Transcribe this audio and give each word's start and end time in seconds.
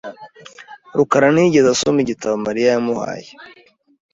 rukara 0.97 1.27
ntiyigeze 1.33 1.67
asoma 1.71 1.99
igitabo 2.01 2.35
Mariya 2.45 2.67
yamuhaye. 2.73 3.29